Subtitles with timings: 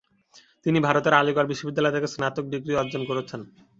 [0.65, 3.41] তিনি ভারতের আলীগড় বিশ্ববিদ্যালয় থেকে স্নাতক ডিগ্রি অর্জন করেছেন।